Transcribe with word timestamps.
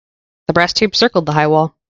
The 0.47 0.53
brass 0.53 0.73
tube 0.73 0.95
circled 0.95 1.27
the 1.27 1.33
high 1.33 1.45
wall. 1.45 1.75